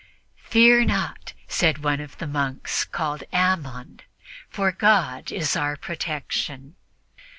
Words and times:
"Fear 0.45 0.85
not," 0.85 1.33
said 1.47 1.83
one 1.83 2.01
of 2.01 2.17
the 2.17 2.25
monks 2.25 2.85
called 2.85 3.21
Ammon, 3.31 3.99
"for 4.49 4.71
God 4.71 5.31
is 5.31 5.55
our 5.55 5.77
protection." 5.77 6.75